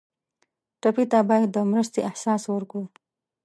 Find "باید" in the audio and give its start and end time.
1.29-1.49